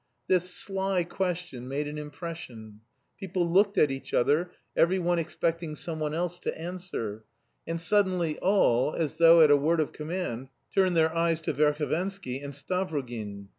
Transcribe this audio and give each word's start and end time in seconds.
This 0.27 0.51
"sly" 0.51 1.03
question 1.03 1.67
made 1.67 1.87
an 1.87 1.99
impression. 1.99 2.79
People 3.19 3.47
looked 3.47 3.77
at 3.77 3.91
each 3.91 4.15
other, 4.15 4.51
every 4.75 4.97
one 4.97 5.19
expecting 5.19 5.75
someone 5.75 6.11
else 6.15 6.39
to 6.39 6.59
answer, 6.59 7.23
and 7.67 7.79
suddenly 7.79 8.39
all, 8.39 8.95
as 8.95 9.17
though 9.17 9.43
at 9.43 9.51
a 9.51 9.55
word 9.57 9.79
of 9.79 9.93
command, 9.93 10.47
turned 10.73 10.97
their 10.97 11.15
eyes 11.15 11.39
to 11.41 11.53
Verhovensky 11.53 12.43
and 12.43 12.51
Stavrogin. 12.51 13.49